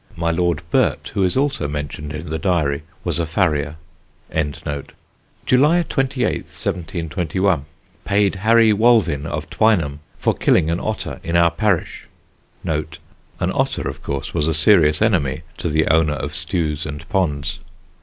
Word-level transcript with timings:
My 0.15 0.31
Lord 0.31 0.63
Burt, 0.71 1.11
who 1.13 1.23
is 1.23 1.37
also 1.37 1.67
mentioned 1.67 2.11
in 2.11 2.31
the 2.31 2.39
diary, 2.39 2.81
was 3.03 3.19
a 3.19 3.25
farrier.] 3.27 3.75
"July 4.33 5.83
28th, 5.83 6.49
1721. 6.49 7.65
Paid 8.03 8.35
Harry 8.37 8.73
Wolvin 8.73 9.27
of 9.27 9.47
Twineham, 9.51 9.99
for 10.17 10.33
killing 10.33 10.71
an 10.71 10.79
otter 10.79 11.19
in 11.21 11.37
our 11.37 11.51
parish. 11.51 12.07
[An 12.65 12.87
otter, 13.39 13.87
of 13.87 14.01
course, 14.01 14.33
was 14.33 14.47
a 14.47 14.55
serious 14.55 15.03
enemy 15.03 15.43
to 15.59 15.69
the 15.69 15.85
owner 15.93 16.13
of 16.15 16.33
stews 16.35 16.87
and 16.87 17.07
ponds. 17.09 17.59